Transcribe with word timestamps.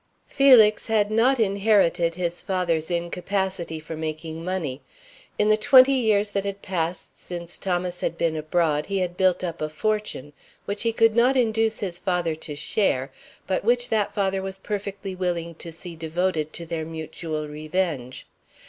Felix 0.25 0.87
had 0.87 1.11
not 1.11 1.39
inherited 1.39 2.15
his 2.15 2.41
father's 2.41 2.89
incapacity 2.89 3.79
for 3.79 3.95
making 3.95 4.43
money. 4.43 4.81
In 5.37 5.49
the 5.49 5.57
twenty 5.57 5.93
years 5.93 6.31
that 6.31 6.43
had 6.43 6.63
passed 6.63 7.19
since 7.19 7.55
Thomas 7.55 8.01
had 8.01 8.17
been 8.17 8.35
abroad 8.35 8.87
he 8.87 8.97
had 8.97 9.15
built 9.15 9.43
up 9.43 9.61
a 9.61 9.69
fortune, 9.69 10.33
which 10.65 10.81
he 10.81 10.91
could 10.91 11.15
not 11.15 11.37
induce 11.37 11.81
his 11.81 11.99
father 11.99 12.33
to 12.33 12.55
share, 12.55 13.11
but 13.45 13.63
which 13.63 13.89
that 13.89 14.11
father 14.11 14.41
was 14.41 14.57
perfectly 14.57 15.13
willing 15.13 15.53
to 15.53 15.71
see 15.71 15.95
devoted 15.95 16.51
to 16.53 16.65
their 16.65 16.83
mutual 16.83 17.47
revenge. 17.47 18.25